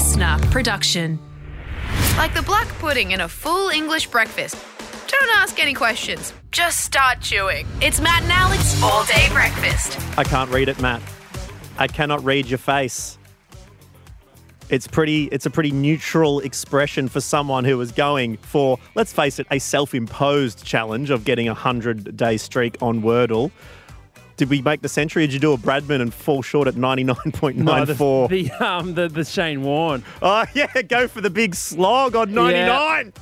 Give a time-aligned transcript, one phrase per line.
[0.00, 1.18] LiSTNR production.
[2.16, 4.56] Like the black pudding in a full English breakfast.
[5.06, 6.32] Don't ask any questions.
[6.52, 7.66] Just start chewing.
[7.82, 9.98] It's Matt and Alex all day breakfast.
[10.16, 11.02] I can't read it, Matt.
[11.76, 13.18] I cannot read your face.
[14.70, 19.38] It's pretty it's a pretty neutral expression for someone who was going for, let's face
[19.38, 23.50] it, a self-imposed challenge of getting a 100-day streak on Wordle.
[24.40, 25.26] Did we make the century?
[25.26, 28.30] Did you do a Bradman and fall short at 99.94?
[28.30, 30.02] the, the um the, the Shane Warne.
[30.22, 33.12] oh, yeah, go for the big slog on 99.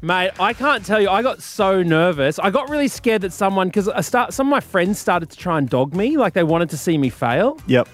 [0.00, 1.10] Mate, I can't tell you.
[1.10, 2.38] I got so nervous.
[2.38, 5.36] I got really scared that someone, because I start, some of my friends started to
[5.36, 7.60] try and dog me, like they wanted to see me fail.
[7.66, 7.86] Yep.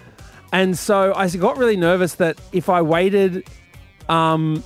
[0.53, 3.49] And so I got really nervous that if I waited
[4.09, 4.63] um,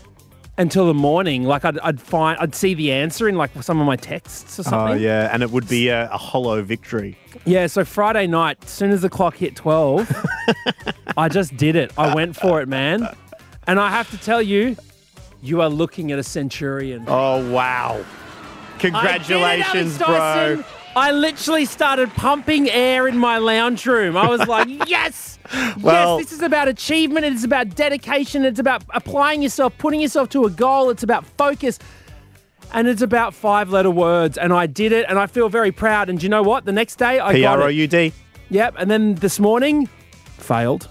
[0.57, 3.87] until the morning, like I'd, I'd find, I'd see the answer in like some of
[3.87, 4.79] my texts or something.
[4.79, 5.03] Oh, something.
[5.03, 7.17] yeah, and it would be a, a hollow victory.
[7.45, 10.27] Yeah, so Friday night, as soon as the clock hit 12,
[11.17, 11.93] I just did it.
[11.99, 13.09] I went for it, man.
[13.67, 14.77] And I have to tell you,
[15.43, 17.05] you are looking at a centurion.
[17.09, 18.05] Oh, wow.
[18.79, 20.65] Congratulations, I did it, Alex bro.
[20.97, 24.17] I literally started pumping air in my lounge room.
[24.17, 25.34] I was like, yes,
[25.81, 27.27] Well- yes, this is about achievement.
[27.27, 28.45] It's about dedication.
[28.45, 30.91] It's about applying yourself, putting yourself to a goal.
[30.91, 31.79] It's about focus.
[32.73, 34.37] And it's about five letter words.
[34.39, 35.07] And I did it.
[35.09, 36.09] And I feel very proud.
[36.09, 36.65] And do you know what?
[36.65, 37.69] The next day, I P got R O.
[37.69, 38.13] U D.
[38.51, 38.77] Yep.
[38.79, 39.89] And then this morning,
[40.39, 40.89] failed.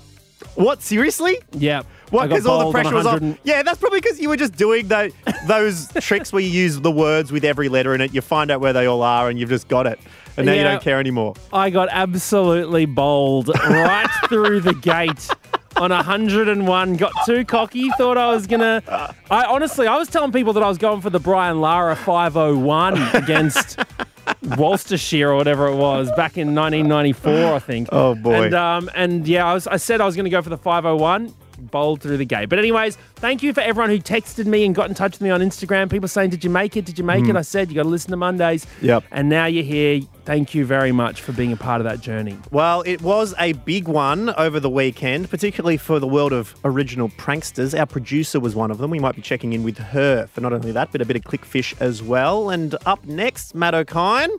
[0.56, 1.40] What, seriously?
[1.54, 1.86] Yep.
[2.12, 2.30] What?
[2.30, 3.14] Because all the pressure was on.
[3.14, 5.12] 100 Yeah, that's probably because you were just doing the,
[5.48, 8.14] those tricks where you use the words with every letter in it.
[8.14, 10.00] You find out where they all are, and you've just got it.
[10.38, 10.72] And now you Yeah.
[10.72, 11.36] don't care anymore.
[11.52, 15.30] I got absolutely bowled right through the gate
[15.78, 16.96] on 101.
[16.98, 19.14] Got too cocky, thought I was going to.
[19.30, 22.98] I honestly, I was telling people that I was going for the Brian Lara 501
[23.16, 23.80] against
[24.58, 27.90] Worcestershire or whatever it was back in 1994, I think.
[27.92, 28.46] Oh, boy.
[28.46, 30.58] And, um, and yeah, I, was, I said I was going to go for the
[30.58, 31.34] 501.
[31.72, 32.50] Bowled through the gate.
[32.50, 35.30] But, anyways, thank you for everyone who texted me and got in touch with me
[35.30, 35.90] on Instagram.
[35.90, 36.86] People saying, Did you make it?
[36.86, 37.34] Did you make it?
[37.34, 37.38] Mm.
[37.38, 38.66] I said, You got to listen to Mondays.
[38.82, 39.04] Yep.
[39.12, 40.02] And now you're here.
[40.26, 42.38] Thank you very much for being a part of that journey.
[42.52, 47.10] Well, it was a big one over the weekend, particularly for the world of original
[47.10, 47.78] pranksters.
[47.78, 48.90] Our producer was one of them.
[48.90, 51.24] We might be checking in with her for not only that, but a bit of
[51.24, 52.50] clickfish as well.
[52.50, 54.30] And up next, Matt Okine.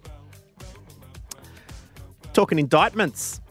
[2.33, 3.41] Talking indictments.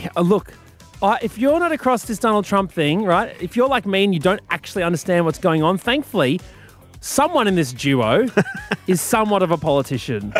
[0.00, 0.54] Yeah, look,
[1.02, 3.34] uh, if you're not across this Donald Trump thing, right?
[3.40, 6.40] If you're like me and you don't actually understand what's going on, thankfully,
[7.00, 8.28] someone in this duo
[8.86, 10.32] is somewhat of a politician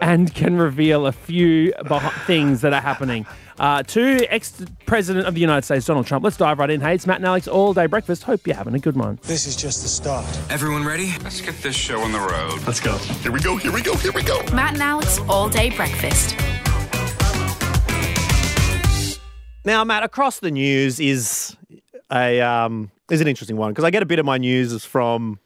[0.00, 3.24] and can reveal a few beh- things that are happening.
[3.60, 6.24] Uh, to ex-president of the United States, Donald Trump.
[6.24, 6.80] Let's dive right in.
[6.80, 8.24] Hey, it's Matt and Alex all day breakfast.
[8.24, 9.20] Hope you're having a good one.
[9.22, 10.26] This is just the start.
[10.50, 11.12] Everyone ready?
[11.22, 12.60] Let's get this show on the road.
[12.66, 12.96] Let's go.
[12.96, 13.56] Here we go.
[13.56, 13.94] Here we go.
[13.94, 14.42] Here we go.
[14.52, 16.34] Matt and Alex all day breakfast.
[19.64, 21.56] Now, Matt, across the news is
[22.10, 25.38] a um, is an interesting one because I get a bit of my news from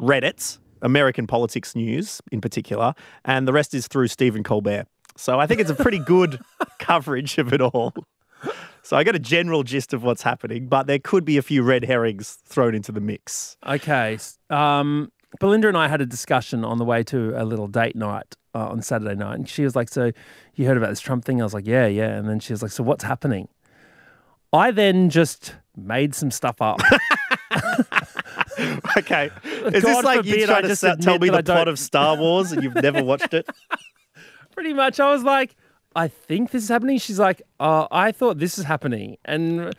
[0.00, 2.94] Reddit, American politics news in particular,
[3.24, 4.86] and the rest is through Stephen Colbert.
[5.16, 6.40] So I think it's a pretty good
[6.78, 7.92] coverage of it all.
[8.82, 11.62] So I get a general gist of what's happening, but there could be a few
[11.64, 13.56] red herrings thrown into the mix.
[13.66, 14.18] Okay.
[14.48, 15.10] Um,
[15.40, 18.68] Belinda and I had a discussion on the way to a little date night uh,
[18.68, 19.34] on Saturday night.
[19.34, 20.12] And she was like, So
[20.54, 21.40] you heard about this Trump thing?
[21.40, 22.16] I was like, Yeah, yeah.
[22.16, 23.48] And then she was like, So what's happening?
[24.52, 26.80] I then just made some stuff up.
[28.96, 31.78] Okay, is this God like you trying I to sa- tell me the plot of
[31.78, 33.48] Star Wars and you've never watched it?
[34.54, 35.00] Pretty much.
[35.00, 35.54] I was like,
[35.96, 36.98] I think this is happening.
[36.98, 39.16] She's like, uh, I thought this is happening.
[39.24, 39.72] And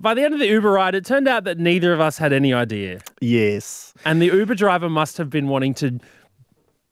[0.00, 2.32] by the end of the Uber ride, it turned out that neither of us had
[2.32, 3.00] any idea.
[3.20, 3.94] Yes.
[4.04, 5.98] And the Uber driver must have been wanting to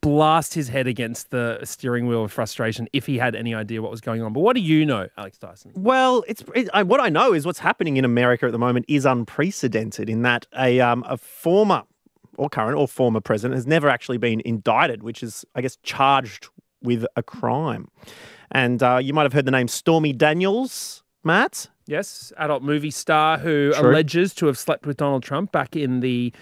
[0.04, 3.90] blast his head against the steering wheel of frustration if he had any idea what
[3.90, 4.34] was going on.
[4.34, 5.72] But what do you know, Alex Dyson?
[5.74, 8.84] Well, it's it, I, what I know is what's happening in America at the moment
[8.86, 11.84] is unprecedented in that a um, a former
[12.36, 16.48] or current or former president has never actually been indicted, which is I guess charged
[16.82, 17.88] with a crime.
[18.50, 21.68] And uh, you might have heard the name Stormy Daniels, Matt.
[21.86, 23.90] Yes, adult movie star who True.
[23.90, 26.32] alleges to have slept with Donald Trump back in the,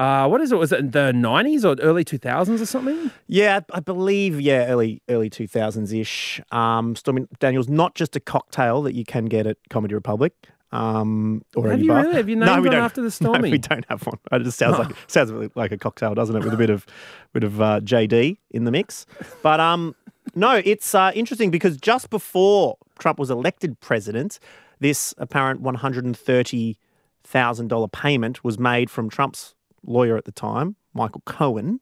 [0.00, 0.56] uh, what is it?
[0.56, 3.10] Was it in the 90s or early 2000s or something?
[3.26, 6.40] Yeah, I believe yeah, early early two thousands ish.
[6.50, 10.32] Um, Stormy Daniels, not just a cocktail that you can get at Comedy Republic.
[10.72, 12.02] Um, or Have any you bar.
[12.02, 12.14] really?
[12.14, 12.84] Have you no, named we one don't.
[12.84, 13.50] after the No, Stormy?
[13.50, 14.18] we don't have one.
[14.32, 16.44] It just sounds like sounds really like a cocktail, doesn't it?
[16.44, 16.86] With a bit of
[17.32, 19.04] bit of uh, JD in the mix.
[19.42, 19.94] But um,
[20.34, 24.38] no, it's uh, interesting because just before Trump was elected president,
[24.78, 26.78] this apparent one hundred and thirty
[27.24, 29.54] thousand dollar payment was made from Trump's
[29.84, 31.80] lawyer at the time, Michael Cohen.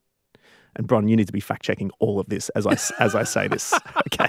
[0.77, 2.73] And Bron, you need to be fact checking all of this as I
[3.03, 3.73] as I say this.
[4.07, 4.29] Okay.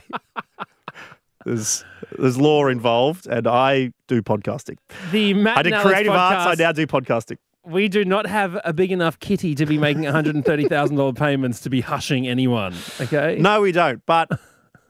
[1.46, 1.84] there's
[2.18, 4.78] there's law involved, and I do podcasting.
[5.12, 6.60] The Matt I did creative arts.
[6.60, 7.38] I now do podcasting.
[7.66, 11.82] We do not have a big enough kitty to be making $130,000 payments to be
[11.82, 12.74] hushing anyone.
[13.00, 13.38] Okay.
[13.40, 14.04] No, we don't.
[14.08, 14.30] But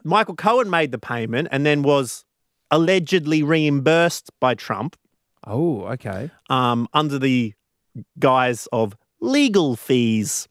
[0.04, 2.24] Michael Cohen made the payment and then was
[2.70, 4.96] allegedly reimbursed by Trump
[5.46, 6.30] Oh, okay.
[6.48, 7.52] um, under the
[8.18, 10.48] guise of legal fees.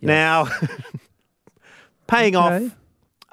[0.00, 0.48] Now,
[2.06, 2.66] paying Okay.
[2.66, 2.76] off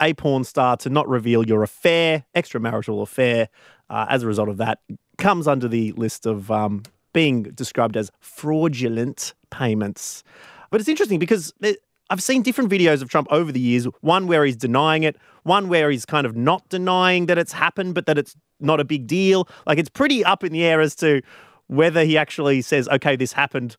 [0.02, 3.50] a porn star to not reveal your affair, extramarital affair,
[3.90, 4.80] uh, as a result of that,
[5.18, 10.24] comes under the list of um, being described as fraudulent payments.
[10.69, 11.78] But it's interesting because it,
[12.10, 13.86] I've seen different videos of Trump over the years.
[14.02, 17.96] One where he's denying it, one where he's kind of not denying that it's happened,
[17.96, 19.48] but that it's not a big deal.
[19.66, 21.22] Like it's pretty up in the air as to
[21.67, 23.77] whether he actually says, okay, this happened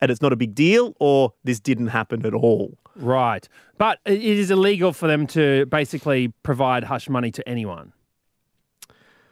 [0.00, 2.76] and it's not a big deal, or this didn't happen at all.
[2.96, 3.48] Right.
[3.78, 7.92] But it is illegal for them to basically provide hush money to anyone.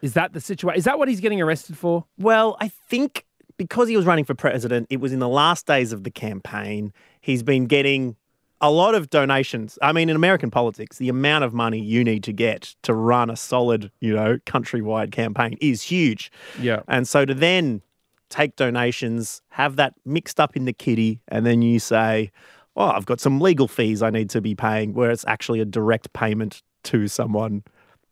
[0.01, 0.79] Is that the situation?
[0.79, 2.07] Is that what he's getting arrested for?
[2.19, 3.27] Well, I think
[3.57, 6.93] because he was running for president, it was in the last days of the campaign.
[7.21, 8.17] He's been getting
[8.65, 9.79] a lot of donations.
[9.83, 13.29] I mean, in American politics, the amount of money you need to get to run
[13.29, 16.33] a solid, you know, countrywide campaign is huge.
[16.59, 16.81] Yeah.
[16.89, 17.83] And so to then
[18.31, 22.31] take donations, have that mixed up in the kitty, and then you say,
[22.75, 25.67] oh, I've got some legal fees I need to be paying, where it's actually a
[25.67, 27.65] direct payment to someone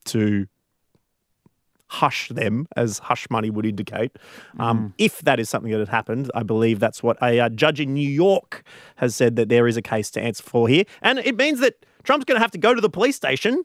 [0.04, 0.46] to
[2.00, 4.12] hush them, as hush money would indicate.
[4.58, 7.80] Um, If that is something that had happened, I believe that's what a uh, judge
[7.80, 8.62] in New York
[8.96, 10.84] has said that there is a case to answer for here.
[11.02, 13.64] And it means that Trump's going to have to go to the police station,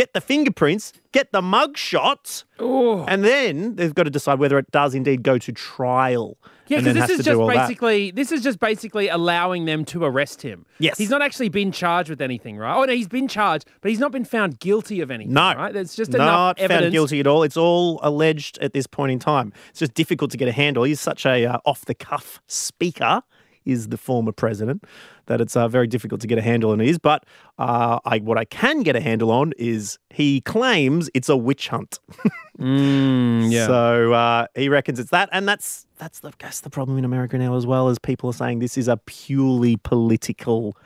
[0.00, 4.70] get the fingerprints, get the mug shots, and then they've got to decide whether it
[4.70, 6.38] does indeed go to trial.
[6.68, 7.66] Yeah, because this is just all that.
[7.66, 10.64] basically this is just basically allowing them to arrest him.
[10.78, 10.96] Yes.
[10.96, 12.74] he's not actually been charged with anything, right?
[12.74, 15.34] Oh no, he's been charged, but he's not been found guilty of anything.
[15.34, 15.74] No, right?
[15.74, 16.84] There's just not enough evidence.
[16.84, 17.42] found guilty at all.
[17.42, 19.52] It's all alleged at this point in time.
[19.70, 20.84] It's just difficult to get a handle.
[20.84, 23.22] He's such a uh, off the cuff speaker.
[23.66, 24.84] Is the former president
[25.30, 26.80] that it's uh, very difficult to get a handle on?
[26.80, 27.24] It is, but
[27.58, 31.68] uh, I what I can get a handle on is he claims it's a witch
[31.68, 31.98] hunt.
[32.60, 33.66] Mm, yeah.
[33.66, 37.38] So uh, he reckons it's that, and that's that's the guess the problem in America
[37.38, 37.88] now as well.
[37.88, 40.76] As people are saying, this is a purely political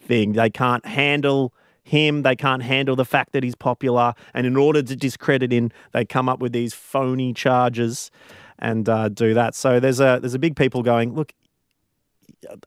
[0.00, 0.32] thing.
[0.32, 1.54] They can't handle
[1.84, 2.22] him.
[2.22, 6.04] They can't handle the fact that he's popular, and in order to discredit him, they
[6.04, 8.10] come up with these phony charges
[8.58, 9.54] and uh, do that.
[9.54, 11.32] So there's a there's a big people going look.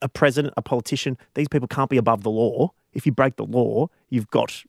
[0.02, 2.72] A president, a politician, these people can't be above the law.
[2.94, 4.64] If you break the law, you've got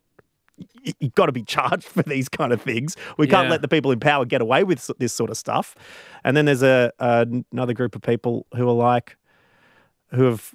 [1.01, 2.97] you've got to be charged for these kind of things.
[3.19, 3.51] We can't Yeah.
[3.53, 5.75] let the people in power get away with this sort of stuff.
[6.25, 9.17] And then there's a, another group of people who are like,
[10.13, 10.55] who have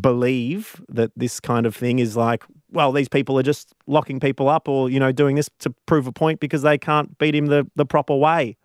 [0.00, 4.48] believe that this kind of thing is like, well, these people are just locking people
[4.48, 7.46] up or you know doing this to prove a point because they can't beat him
[7.46, 8.56] the the proper way.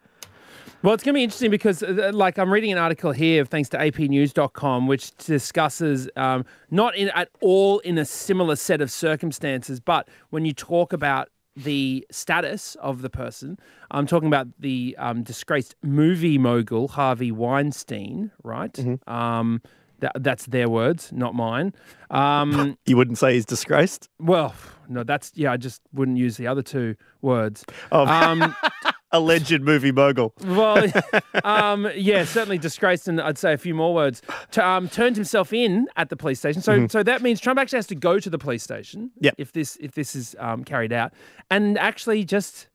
[0.84, 3.70] Well, it's going to be interesting because, uh, like, I'm reading an article here, thanks
[3.70, 9.80] to APNews.com, which discusses um, not in at all in a similar set of circumstances,
[9.80, 13.58] but when you talk about the status of the person,
[13.92, 18.78] I'm talking about the um, disgraced movie mogul Harvey Weinstein, right?
[19.08, 19.62] Um,
[20.00, 21.74] that, that's their words, not mine.
[22.12, 24.10] Um, You wouldn't say he's disgraced.
[24.20, 24.54] well,
[24.90, 25.54] no, that's yeah.
[25.54, 27.64] I just wouldn't use the other two words.
[27.90, 28.04] Oh.
[29.14, 30.34] Alleged movie mogul.
[30.44, 30.92] Well,
[31.44, 34.24] um, yeah, certainly disgraced, and I'd say a few more words.
[34.50, 37.78] T- um, turned himself in at the police station, so so that means Trump actually
[37.78, 39.12] has to go to the police station.
[39.20, 39.36] Yep.
[39.38, 41.14] If this if this is um, carried out,
[41.52, 42.68] and actually just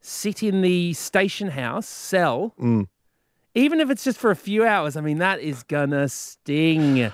[0.00, 2.54] sit in the station house cell,
[3.54, 4.96] even if it's just for a few hours.
[4.96, 7.10] I mean, that is gonna sting.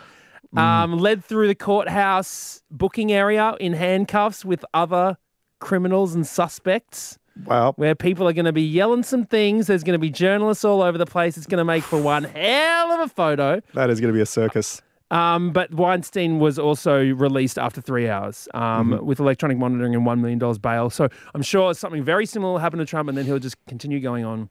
[0.56, 5.18] Um, led through the courthouse booking area in handcuffs with other
[5.60, 7.72] criminals and suspects Wow.
[7.76, 9.66] where people are going to be yelling some things.
[9.66, 11.36] There's going to be journalists all over the place.
[11.36, 13.60] It's going to make for one hell of a photo.
[13.74, 14.82] That is going to be a circus.
[15.10, 20.20] Um, but Weinstein was also released after three hours um, with electronic monitoring and $1
[20.20, 20.90] million bail.
[20.90, 24.00] So I'm sure something very similar will happen to Trump, and then he'll just continue
[24.00, 24.50] going on.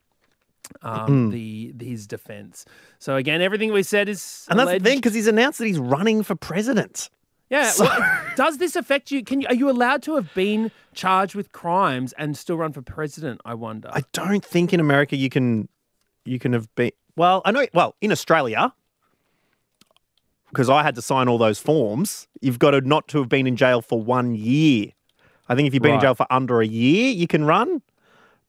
[0.82, 2.66] Um, the his defense.
[2.98, 5.78] So again, everything we said is And that's the thing because he's announced that he's
[5.78, 7.08] running for president.
[7.50, 7.72] Yeah.
[7.78, 9.24] well, does this affect you?
[9.24, 12.82] Can you are you allowed to have been charged with crimes and still run for
[12.82, 13.40] president?
[13.44, 13.88] I wonder.
[13.92, 15.68] I don't think in America you can
[16.24, 18.72] you can have been well, I know well, in Australia
[20.50, 23.46] because I had to sign all those forms, you've got to not to have been
[23.46, 24.92] in jail for 1 year.
[25.48, 27.82] I think if you've been in jail for under a year, you can run.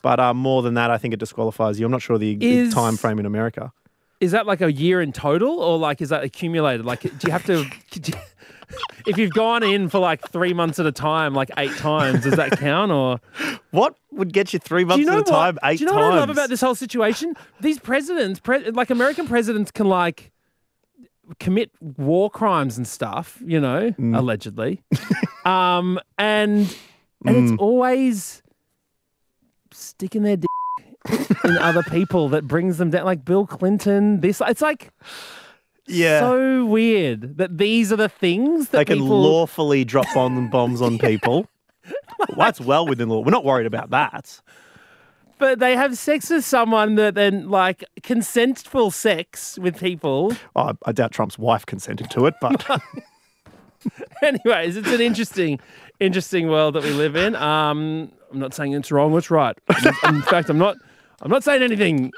[0.01, 1.85] But uh, more than that, I think it disqualifies you.
[1.85, 3.73] I'm not sure the, the Is- time frame in America.
[4.21, 6.85] Is that like a year in total, or like is that accumulated?
[6.85, 7.65] Like, do you have to?
[9.05, 12.35] if you've gone in for like three months at a time, like eight times, does
[12.35, 12.91] that count?
[12.91, 13.19] Or
[13.71, 15.93] What would get you three months you know at a time, eight Do you know
[15.97, 16.05] times?
[16.05, 17.35] what I love about this whole situation?
[17.61, 20.31] These presidents, pre- like American presidents, can like
[21.39, 23.39] commit war crimes and stuff.
[23.45, 24.17] You know, Mm.
[24.17, 24.81] allegedly,
[25.45, 26.75] um, and
[27.25, 27.51] and Mm.
[27.53, 28.41] it's always
[29.71, 30.49] sticking their dick
[31.43, 33.05] in other people that brings them down.
[33.05, 34.21] Like Bill Clinton.
[34.21, 34.91] This it's like
[35.89, 36.19] Yeah.
[36.21, 39.21] so weird that these are the things that they can people.
[39.21, 41.47] lawfully drop bomb bombs on people.
[42.19, 43.21] Well, that's well within law.
[43.21, 44.41] We're not worried about that.
[45.37, 50.35] But they have sex with someone that then like consentful sex with people.
[50.55, 52.65] Oh, I doubt Trump's wife consented to it, but
[54.21, 55.59] Anyways, it's an interesting,
[55.99, 57.35] interesting world that we live in.
[57.35, 59.57] Um, I'm not saying it's wrong it's right.
[60.05, 60.77] in fact, I'm not.
[61.21, 62.11] I'm not saying anything.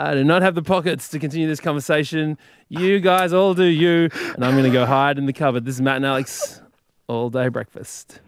[0.00, 2.38] I do not have the pockets to continue this conversation.
[2.68, 5.64] You guys all do you, and I'm going to go hide in the cupboard.
[5.64, 6.62] This is Matt and Alex,
[7.08, 8.20] all day breakfast.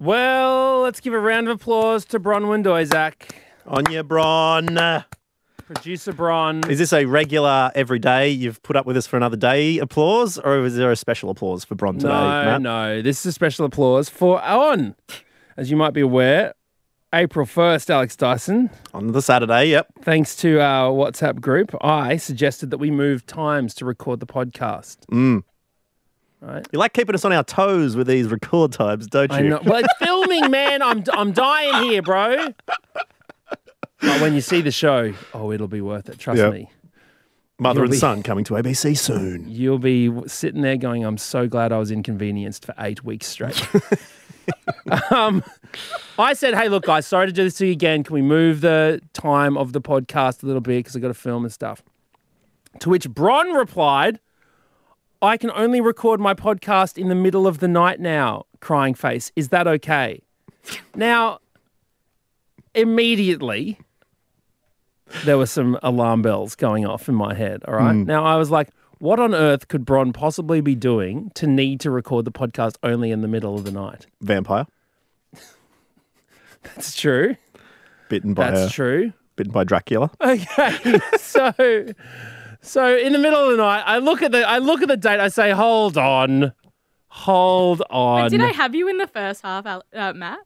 [0.00, 3.36] Well, let's give a round of applause to Bronwyn Doizak,
[3.68, 5.04] on your Bron.
[5.66, 6.68] Producer Bron.
[6.70, 10.38] Is this a regular every day you've put up with us for another day applause,
[10.38, 12.62] or is there a special applause for Bron today, No, Matt?
[12.62, 13.02] no.
[13.02, 14.94] This is a special applause for on.
[15.56, 16.54] As you might be aware,
[17.12, 19.88] April 1st, Alex Dyson, On the Saturday, yep.
[20.02, 24.98] thanks to our WhatsApp group, I suggested that we move times to record the podcast.
[25.10, 25.42] Mm.
[26.72, 29.58] You like keeping us on our toes with these record times, don't you?
[29.64, 30.80] Well, it's filming, man.
[30.80, 32.36] I'm, I'm dying here, bro.
[34.00, 36.18] But when you see the show, oh, it'll be worth it.
[36.18, 36.50] Trust Yeah.
[36.50, 36.70] me.
[37.58, 39.46] Mother You'll and be- son coming to ABC soon.
[39.48, 43.66] You'll be sitting there going, I'm so glad I was inconvenienced for eight weeks straight.
[45.10, 45.42] um,
[46.18, 48.04] I said, hey, look, guys, sorry to do this to you again.
[48.04, 51.14] Can we move the time of the podcast a little bit because I've got to
[51.14, 51.82] film and stuff?
[52.80, 54.20] To which Bron replied,
[55.22, 59.32] I can only record my podcast in the middle of the night now, crying face.
[59.34, 60.20] Is that okay?
[60.94, 61.38] Now,
[62.74, 63.78] immediately,
[65.24, 67.62] there were some alarm bells going off in my head.
[67.66, 67.94] All right.
[67.94, 71.90] Now I was like, what on earth could Bron possibly be doing to need to
[71.90, 74.06] record the podcast only in the middle of the night?
[74.20, 74.66] Vampire,
[76.62, 77.36] That's true.
[78.08, 79.12] bitten by That's a, true.
[79.36, 80.10] bitten by Dracula.
[80.20, 80.98] Okay.
[81.18, 81.52] so
[82.60, 84.96] so in the middle of the night, I look at the I look at the
[84.96, 86.52] date, I say, hold on.
[87.08, 88.30] Hold on.
[88.30, 90.40] Did I have you in the first half, uh, Matt?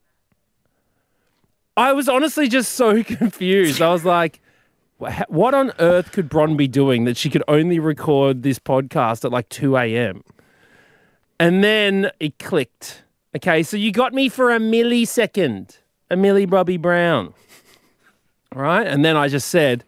[1.76, 3.80] I was honestly just so confused.
[3.80, 4.49] I was like, "Wha-
[5.28, 9.32] what on earth could Bron be doing that she could only record this podcast at
[9.32, 10.22] like 2 a.m.?
[11.38, 13.02] And then it clicked.
[13.34, 15.78] Okay, so you got me for a millisecond,
[16.10, 17.32] a Millie Bobby Brown.
[18.54, 18.86] All right.
[18.86, 19.84] And then I just said,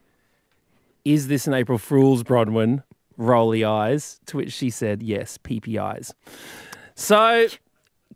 [1.04, 2.84] Is this an April Fool's, Bronwyn?
[3.16, 4.20] Rolly eyes.
[4.26, 6.14] To which she said, Yes, peepee eyes.
[6.94, 7.48] So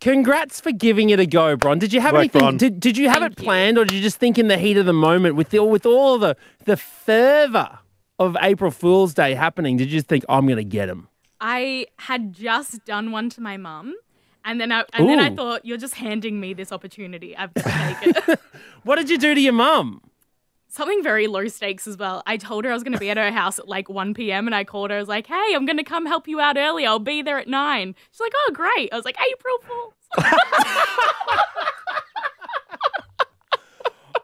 [0.01, 1.79] congrats for giving it a go, Bron.
[1.79, 2.39] Did you have Work, anything?
[2.41, 2.57] Bron.
[2.57, 3.45] Did, did you have Thank it you.
[3.45, 5.85] planned or did you just think in the heat of the moment with the, with
[5.85, 6.35] all the,
[6.65, 7.79] the fervor
[8.19, 9.77] of April Fool's Day happening?
[9.77, 11.07] Did you just think, I'm going to get him?
[11.39, 13.93] I had just done one to my mum,
[14.43, 17.37] and then I and then I thought you're just handing me this opportunity.
[17.37, 18.39] I've got to take it.
[18.83, 20.01] What did you do to your mum?
[20.77, 22.21] Something very low stakes as well.
[22.27, 24.47] I told her I was going to be at her house at like 1 p.m.
[24.47, 24.97] and I called her.
[24.97, 26.85] I was like, "Hey, I'm going to come help you out early.
[26.85, 29.93] I'll be there at 9." She's like, "Oh, great." I was like, "April Fool."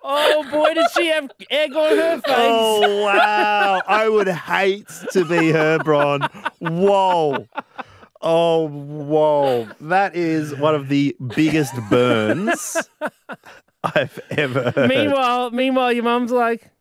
[0.06, 2.36] Oh boy, did she have egg on her face.
[2.38, 3.82] Oh wow!
[3.88, 6.24] I would hate to be her, Bron.
[6.60, 7.48] Whoa!
[8.22, 9.70] Oh whoa!
[9.80, 12.76] That is one of the biggest burns
[13.84, 14.90] I've ever heard.
[14.90, 16.72] Meanwhile, meanwhile, your mum's like,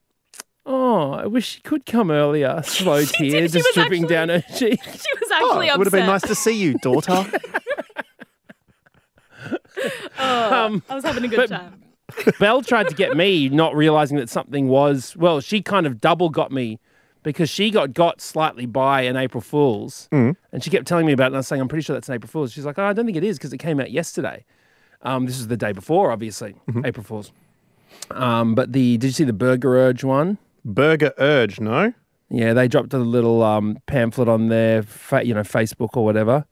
[0.65, 3.51] "Oh, I wish she could come earlier." Slow tear did.
[3.51, 4.81] She just was dripping down her cheek.
[4.85, 4.91] She
[5.21, 7.13] was Oh, actually it would have been nice to see you, daughter.
[10.19, 11.79] um I was having a good but- time.
[12.39, 15.17] Belle tried to get me, not realizing that something was.
[15.17, 16.79] Well, she kind of double got me
[17.23, 21.25] because she got got slightly by an April Fool's, and she kept telling me about
[21.25, 21.29] it.
[21.29, 22.93] And I was saying, "I'm pretty sure that's an April Fool's." She's like, "Oh, I
[22.93, 24.45] don't think it is because it came out yesterday."
[25.03, 26.55] Um, this is the day before, obviously,
[26.85, 27.33] April Fool's.
[28.11, 30.39] Um, but the did you see the Burger Urge one?
[30.65, 31.93] Burger Urge, no?
[32.31, 36.47] Yeah, they dropped a little um, pamphlet on their, fa- you know, Facebook or whatever,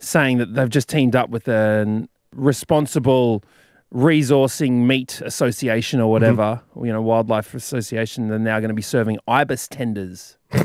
[0.00, 3.44] saying that they've just teamed up with a responsible
[3.94, 8.28] resourcing meat association or whatever, you know, wildlife association.
[8.28, 10.36] They're now going to be serving ibis tenders.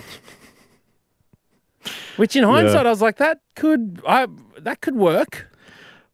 [2.18, 4.25] Which, in hindsight, I was like, that could, I
[4.60, 5.51] that could work.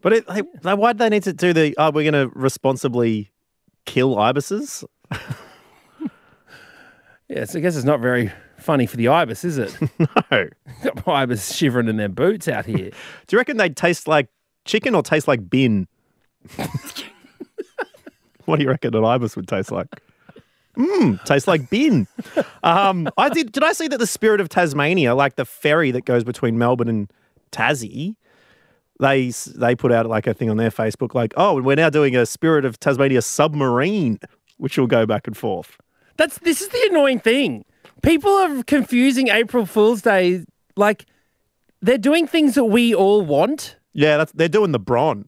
[0.01, 1.75] But it, like, why do they need to do the?
[1.77, 3.31] Oh, we're going to responsibly
[3.85, 4.83] kill ibises?
[7.31, 9.73] Yes, I guess it's not very funny for the ibis, is it?
[10.31, 10.49] No.
[10.83, 12.89] Got ibis shivering in their boots out here.
[12.89, 14.27] Do you reckon they'd taste like
[14.65, 15.87] chicken or taste like bin?
[18.45, 19.87] what do you reckon an ibis would taste like?
[20.77, 22.05] Mmm, tastes like bin.
[22.63, 23.53] Um, I did.
[23.53, 26.89] Did I see that the Spirit of Tasmania, like the ferry that goes between Melbourne
[26.89, 27.11] and
[27.51, 28.15] Tassie,
[29.01, 32.15] they they put out like a thing on their Facebook, like, oh, we're now doing
[32.15, 34.19] a Spirit of Tasmania submarine,
[34.57, 35.77] which will go back and forth.
[36.17, 37.65] That's this is the annoying thing.
[38.03, 41.05] People are confusing April Fool's Day like
[41.81, 43.75] they're doing things that we all want.
[43.93, 45.27] Yeah, that's, they're doing the Bron.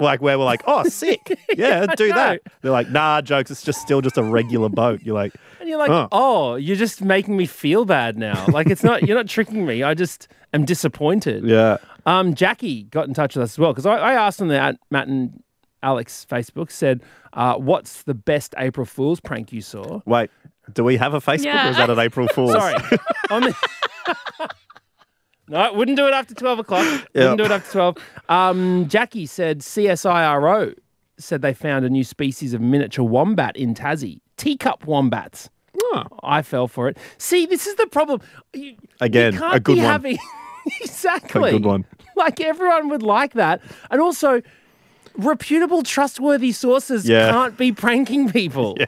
[0.00, 1.38] Like where we're like, oh, sick.
[1.56, 2.42] Yeah, do that.
[2.60, 3.50] They're like, nah, jokes.
[3.50, 5.00] It's just still just a regular boat.
[5.02, 6.08] You're like, And you're like, Huh.
[6.12, 9.82] "Oh, you're just making me feel bad now." Like it's not you're not tricking me.
[9.82, 11.44] I just am disappointed.
[11.46, 11.78] yeah.
[12.06, 14.58] Um, Jackie got in touch with us as well because I, I asked on the
[14.58, 15.42] at Matt and
[15.82, 20.30] Alex Facebook said, uh, "What's the best April Fool's prank you saw?" Wait,
[20.72, 21.68] do we have a Facebook Yeah.
[21.68, 22.52] or is that an April Fool's?
[22.52, 22.74] Sorry,
[23.30, 23.54] I mean,
[25.48, 26.84] no, wouldn't do it after twelve o'clock.
[27.14, 27.96] Wouldn't do it after twelve.
[28.28, 30.74] Um, Jackie said CSIRO
[31.18, 35.48] said they found a new species of miniature wombat in Tassie, teacup wombats.
[35.80, 36.04] Oh.
[36.22, 36.96] I fell for it.
[37.18, 38.20] See, this is the problem.
[38.52, 39.90] You, Again, you can't a good be one.
[39.90, 40.18] having
[40.80, 41.84] exactly A good one.
[42.16, 44.40] Like everyone would like that, and also
[45.16, 47.30] reputable, trustworthy sources Yeah.
[47.30, 48.76] can't be pranking people.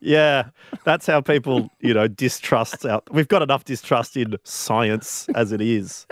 [0.00, 0.50] Yeah,
[0.84, 3.04] that's how people, you know, distrust out.
[3.10, 6.06] We've got enough distrust in science as it is.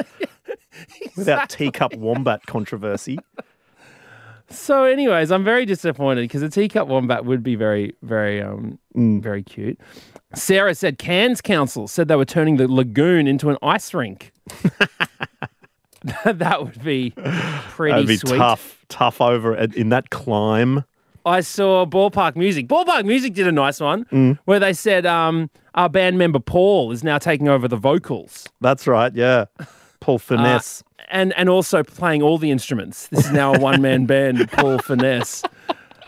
[1.16, 3.18] Without teacup wombat controversy.
[4.52, 9.22] So, anyways, I'm very disappointed because a teacup wombat would be very, very, um, Mm.
[9.22, 9.80] very cute.
[10.34, 14.32] Sarah said Cairns Council said they were turning the lagoon into an ice rink.
[16.24, 17.10] that would be
[17.70, 18.36] pretty That'd be sweet.
[18.36, 20.84] tough, tough over in that climb.
[21.24, 22.66] I saw Ball Park Music.
[22.66, 24.38] Ball Park Music did a nice one Mm.
[24.44, 28.48] where they said um, our band member Paul is now taking over the vocals.
[28.60, 29.44] That's right, yeah.
[30.02, 30.82] Paul Furness.
[31.10, 33.06] and and also playing all the instruments.
[33.08, 35.42] This is now a one man band, Paul Furness.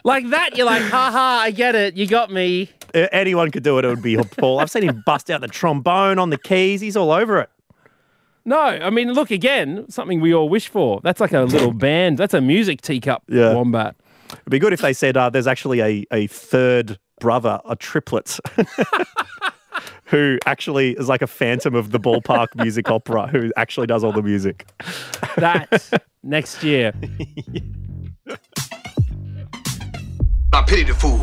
[0.05, 2.71] Like that, you're like, ha ha, I get it, you got me.
[2.93, 4.61] Anyone could do it, it would be Paul.
[4.61, 6.81] I've seen him bust out the trombone on the keys.
[6.83, 7.49] He's all over it.
[8.45, 11.01] No, I mean, look again, something we all wish for.
[11.03, 12.19] That's like a little band.
[12.19, 13.55] That's a music teacup Yeah.
[13.55, 13.97] wombat.
[14.33, 18.39] It'd be good if they said uh, there's actually a, a third brother, a triplet,
[20.15, 24.13] who actually is like a phantom of the ballpark music opera who actually does all
[24.13, 24.65] the music.
[25.35, 26.93] That next year.
[30.53, 31.19] I pity the fool.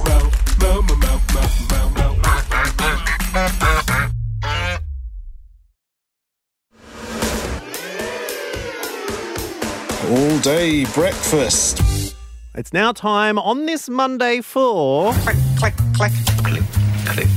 [10.11, 12.13] All day breakfast.
[12.55, 15.13] It's now time on this Monday for.
[15.13, 16.11] Click, click, click,
[16.43, 16.63] click,
[17.05, 17.27] click,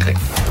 [0.00, 0.47] click.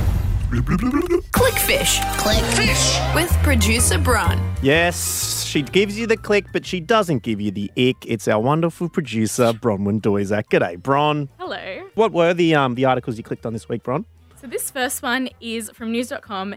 [0.47, 1.99] Clickfish.
[2.15, 3.13] Clickfish.
[3.13, 4.39] With producer Bron.
[4.61, 7.97] Yes, she gives you the click, but she doesn't give you the ick.
[8.05, 10.45] It's our wonderful producer, Bronwyn Doizak.
[10.45, 11.27] G'day, Bron.
[11.37, 11.89] Hello.
[11.95, 14.05] What were the um the articles you clicked on this week, Bron?
[14.39, 16.55] So this first one is from news.com.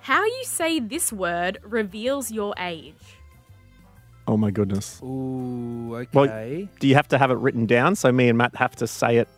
[0.00, 2.96] How you say this word reveals your age.
[4.26, 5.00] Oh my goodness.
[5.00, 6.08] Ooh, okay.
[6.12, 8.88] Well, do you have to have it written down so me and Matt have to
[8.88, 9.28] say it?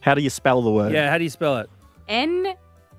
[0.00, 0.92] How do you spell the word?
[0.92, 1.70] yeah, how do you spell it?
[2.08, 2.54] N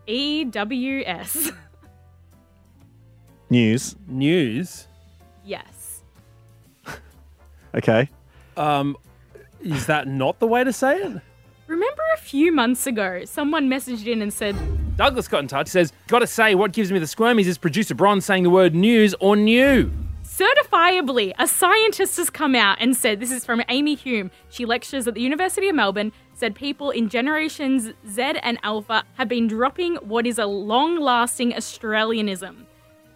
[0.08, 1.52] E W S.
[3.50, 3.96] News.
[4.08, 4.88] News.
[5.44, 6.04] Yes.
[7.76, 8.10] Okay.
[8.56, 8.96] Um,
[9.60, 11.22] is that not the way to say it?
[11.68, 14.56] Remember a few months ago, someone messaged in and said,
[14.96, 15.68] Douglas got in touch.
[15.68, 18.74] Says, "Got to say, what gives me the squirmies is producer Bron saying the word
[18.74, 19.92] news or new."
[20.76, 24.30] Certifiably, a scientist has come out and said, this is from Amy Hume.
[24.50, 29.30] She lectures at the University of Melbourne, said people in generations Z and Alpha have
[29.30, 32.66] been dropping what is a long lasting Australianism.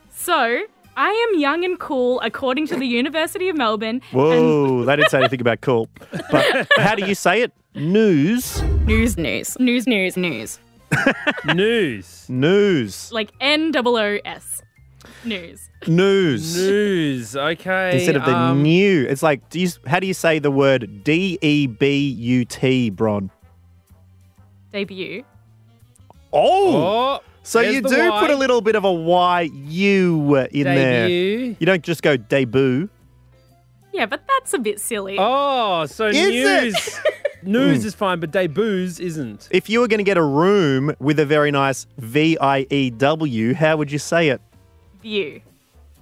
[0.10, 0.62] So,
[0.95, 4.02] I am young and cool, according to the University of Melbourne.
[4.12, 5.89] And Whoa, they didn't say anything about cool.
[6.32, 7.52] But how do you say it?
[7.76, 8.62] News.
[8.86, 10.60] news, news, news, news, news.
[11.54, 12.30] news.
[12.30, 13.12] News.
[13.12, 14.62] Like N O O S.
[15.24, 15.70] News.
[15.88, 16.56] News.
[16.58, 17.36] News.
[17.36, 17.96] Okay.
[17.96, 19.06] Instead of the um, new.
[19.06, 22.90] It's like, do you, how do you say the word D E B U T,
[22.90, 23.32] Bron?
[24.72, 25.24] Debut.
[26.32, 26.76] Oh!
[26.76, 28.20] Oh, so you do Y.
[28.20, 31.10] put a little bit of a Y U in there.
[31.10, 32.90] You don't just go debut.
[33.92, 35.18] Yeah, but that's a bit silly.
[35.20, 36.30] Oh, so Is it?
[36.32, 37.00] news.
[37.44, 39.48] news is fine, but debuts isn't.
[39.52, 42.92] If you were going to get a room with a very nice V I E
[42.92, 44.42] W, how would you say it?
[45.02, 45.42] View.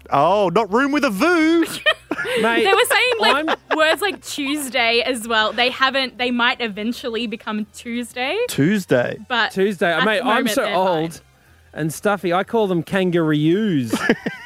[0.10, 1.62] Oh, not room with a voo.
[2.42, 5.52] Mate, They were saying like I'm- words like Tuesday as well.
[5.54, 6.18] They haven't.
[6.18, 9.18] They might eventually become Tuesday, Tuesday.
[9.28, 9.92] but Tuesday.
[9.94, 11.22] at Mate, I'm so old fine.
[11.74, 12.34] and stuffy.
[12.34, 13.94] I call them kangaroos.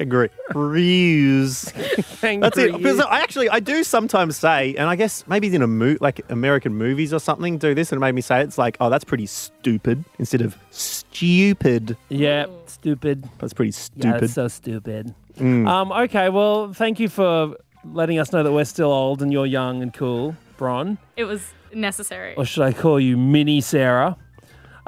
[0.00, 0.28] Kangaroo.
[0.52, 1.72] Reuse.
[2.40, 2.72] That's it.
[2.76, 6.20] Because I actually I do sometimes say, and I guess maybe in a mo- like
[6.30, 9.04] American movies or something do this, and it made me say it's like, oh, that's
[9.04, 11.96] pretty stupid instead of stupid.
[12.08, 13.28] Yeah, stupid.
[13.38, 13.78] That's pretty Yeah,
[14.12, 14.20] stupid.
[14.22, 15.14] that's so stupid.
[15.38, 19.46] Um, okay, well, thank you for letting us know that we're still old and you're
[19.46, 20.98] young and cool, Bron.
[21.16, 22.34] It was necessary.
[22.36, 24.16] Or should I call you Mini Sarah?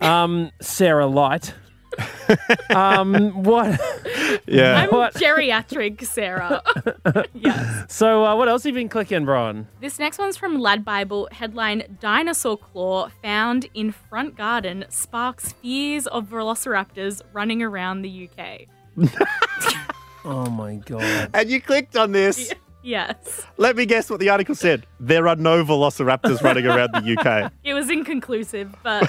[0.01, 1.55] Um, Sarah Light.
[2.71, 3.81] um, what?
[4.47, 4.75] yeah.
[4.75, 6.63] I'm what- geriatric Sarah.
[7.35, 7.93] yes.
[7.93, 9.67] So, uh, what else have you been clicking, Bron?
[9.81, 11.29] This next one's from Lad Bible.
[11.33, 18.69] Headline Dinosaur Claw found in front garden sparks fears of velociraptors running around the UK.
[20.25, 21.31] Oh my god.
[21.35, 22.53] And you clicked on this.
[22.85, 23.45] Yes.
[23.57, 24.87] Let me guess what the article said.
[25.01, 27.53] There are no velociraptors running around the UK.
[27.65, 29.09] It was inconclusive, but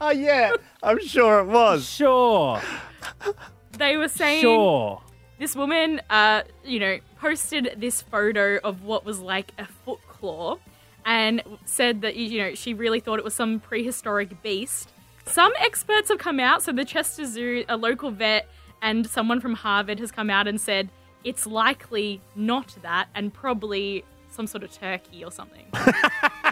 [0.14, 1.88] yeah, I'm sure it was.
[1.88, 2.60] Sure,
[3.78, 5.02] they were saying sure.
[5.38, 10.58] this woman, uh, you know, posted this photo of what was like a foot claw
[11.04, 14.90] and said that, you know, she really thought it was some prehistoric beast.
[15.24, 18.48] Some experts have come out, so the Chester Zoo, a local vet,
[18.82, 20.88] and someone from Harvard has come out and said
[21.24, 25.66] it's likely not that and probably some sort of turkey or something.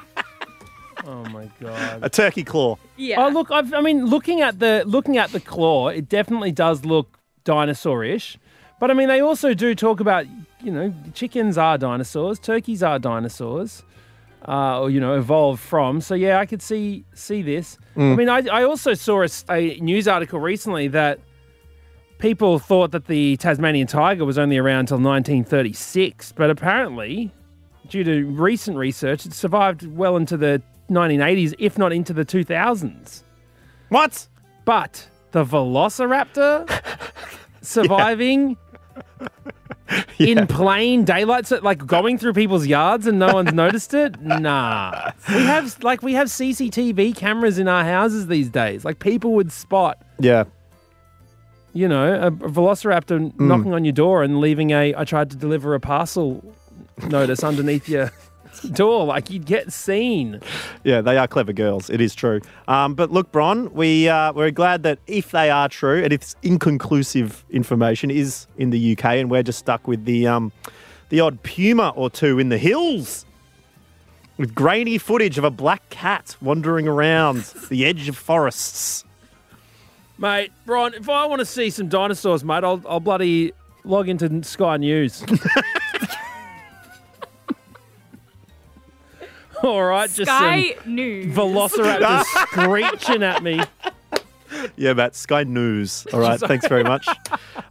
[1.07, 2.01] Oh my god.
[2.03, 2.77] A turkey claw.
[2.97, 3.25] Yeah.
[3.25, 6.85] Oh look, I've, I mean, looking at the looking at the claw, it definitely does
[6.85, 8.37] look dinosaurish.
[8.81, 10.27] But I mean, they also do talk about
[10.63, 13.83] you know chickens are dinosaurs, turkeys are dinosaurs,
[14.49, 16.01] uh, or you know evolved from.
[16.01, 17.79] So yeah, I could see see this.
[17.97, 21.21] I mean, I, I also saw a news article recently that
[22.19, 27.31] people thought that the Tasmanian tiger was only around until 1936, but apparently,
[27.89, 33.23] due to recent research, it survived well into the 1980s, if not into the 2000s.
[33.89, 34.27] What?
[34.65, 36.69] But the Velociraptor
[37.61, 38.57] surviving
[40.19, 44.21] in plain daylight, so like going through people's yards and no one's noticed it.
[44.21, 48.85] Nah, we have like we have CCTV cameras in our houses these days.
[48.85, 50.45] Like people would spot, Yeah.
[51.73, 53.41] you know, a, a Velociraptor mm.
[53.41, 56.43] knocking on your door and leaving a "I tried to deliver a parcel"
[57.09, 58.13] notice underneath your
[58.73, 59.05] door.
[59.07, 60.41] Like you'd get seen.
[60.85, 61.91] Yeah, they are clever girls.
[61.91, 62.41] It is true.
[62.69, 66.21] Um, but look, Bron, we uh, we're glad that if they are true and if
[66.23, 70.53] it's inconclusive information is in the UK, and we're just stuck with the um,
[71.09, 73.25] the odd puma or two in the hills
[74.37, 79.05] with grainy footage of a black cat wandering around the edge of forests.
[80.19, 83.53] Mate, Ron, if I want to see some dinosaurs, mate, I'll, I'll bloody
[83.85, 85.25] log into Sky News.
[89.69, 91.35] All right, just Sky some News.
[91.35, 93.63] velociraptors screeching at me.
[94.77, 96.07] Yeah, Matt, Sky News.
[96.13, 97.09] All right, thanks very much.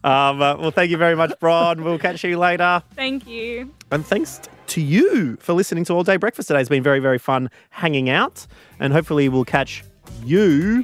[0.04, 1.84] Um, uh, well, thank you very much, Bron.
[1.84, 2.82] We'll catch you later.
[2.96, 3.72] Thank you.
[3.92, 6.60] And thanks to you for listening to All Day Breakfast today.
[6.60, 8.48] It's been very, very fun hanging out.
[8.80, 9.84] And hopefully, we'll catch
[10.26, 10.84] you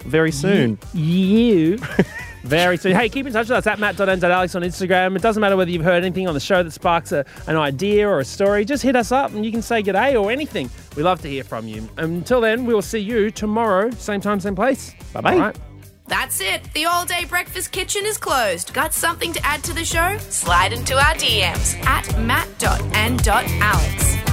[0.00, 0.78] very soon.
[0.92, 1.78] You.
[2.42, 2.96] Very soon.
[2.96, 5.16] Hey, keep in touch with us at matt.n.alex on Instagram.
[5.16, 8.08] It doesn't matter whether you've heard anything on the show that sparks a, an idea
[8.08, 8.64] or a story.
[8.64, 10.70] Just hit us up and you can say g'day or anything.
[10.96, 11.88] We love to hear from you.
[11.98, 14.94] Until then, we'll see you tomorrow, same time, same place.
[15.12, 15.34] Bye bye.
[15.34, 15.56] All right.
[16.06, 16.72] That's it.
[16.74, 18.74] The all day breakfast kitchen is closed.
[18.74, 20.16] Got something to add to the show?
[20.18, 24.29] Slide into our DMs at matt.and.alex.